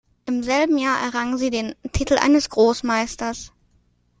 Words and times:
Im 0.25 0.41
selben 0.41 0.79
Jahr 0.79 0.99
errang 0.99 1.37
sie 1.37 1.51
den 1.51 1.75
Titel 1.91 2.15
eines 2.17 2.49
Großmeisters. 2.49 3.51